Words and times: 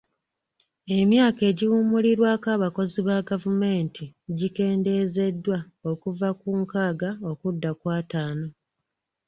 Emyaka 0.97 1.41
egiwummulirwako 1.51 2.47
abakozi 2.55 2.99
ba 3.07 3.17
gavumenti 3.29 4.05
gikendeezeddwa 4.37 5.57
okuva 5.91 6.29
ku 6.39 6.49
nkaaga 6.61 7.09
okudda 7.31 7.71
ku 7.79 7.85
ataano. 7.99 8.47